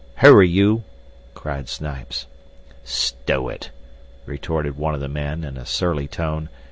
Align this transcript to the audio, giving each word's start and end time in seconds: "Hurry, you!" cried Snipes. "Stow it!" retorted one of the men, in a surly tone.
"Hurry, 0.15 0.49
you!" 0.49 0.83
cried 1.35 1.69
Snipes. 1.69 2.25
"Stow 2.83 3.49
it!" 3.49 3.69
retorted 4.25 4.75
one 4.75 4.95
of 4.95 4.99
the 4.99 5.07
men, 5.07 5.43
in 5.43 5.57
a 5.57 5.65
surly 5.67 6.07
tone. 6.07 6.49